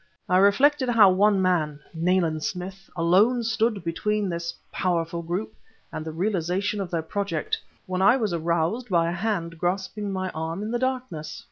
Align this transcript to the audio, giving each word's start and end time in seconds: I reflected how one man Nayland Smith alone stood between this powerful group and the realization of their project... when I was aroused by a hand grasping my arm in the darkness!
I 0.27 0.37
reflected 0.37 0.89
how 0.89 1.11
one 1.11 1.43
man 1.43 1.79
Nayland 1.93 2.43
Smith 2.43 2.89
alone 2.95 3.43
stood 3.43 3.83
between 3.83 4.29
this 4.29 4.51
powerful 4.71 5.21
group 5.21 5.53
and 5.91 6.03
the 6.03 6.11
realization 6.11 6.81
of 6.81 6.89
their 6.89 7.03
project... 7.03 7.59
when 7.85 8.01
I 8.01 8.17
was 8.17 8.33
aroused 8.33 8.89
by 8.89 9.07
a 9.09 9.11
hand 9.11 9.59
grasping 9.59 10.11
my 10.11 10.31
arm 10.31 10.63
in 10.63 10.71
the 10.71 10.79
darkness! 10.79 11.39